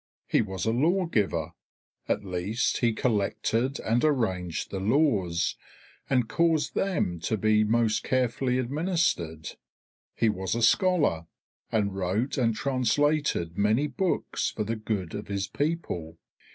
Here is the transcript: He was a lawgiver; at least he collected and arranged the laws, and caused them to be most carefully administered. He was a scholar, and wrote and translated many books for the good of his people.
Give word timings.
He 0.25 0.41
was 0.41 0.65
a 0.65 0.71
lawgiver; 0.71 1.51
at 2.09 2.23
least 2.25 2.77
he 2.79 2.91
collected 2.91 3.79
and 3.81 4.03
arranged 4.03 4.71
the 4.71 4.79
laws, 4.79 5.55
and 6.09 6.27
caused 6.27 6.73
them 6.73 7.19
to 7.19 7.37
be 7.37 7.63
most 7.63 8.03
carefully 8.03 8.57
administered. 8.57 9.49
He 10.15 10.27
was 10.27 10.55
a 10.55 10.63
scholar, 10.63 11.27
and 11.71 11.93
wrote 11.95 12.35
and 12.35 12.55
translated 12.55 13.59
many 13.59 13.85
books 13.85 14.49
for 14.49 14.63
the 14.63 14.75
good 14.75 15.13
of 15.13 15.27
his 15.27 15.47
people. 15.47 16.17